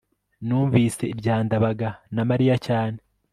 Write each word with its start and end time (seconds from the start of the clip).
numvise 0.45 1.03
ibya 1.13 1.35
ndabaga 1.45 1.89
na 2.15 2.23
mariya 2.29 2.55
cyane 2.67 2.99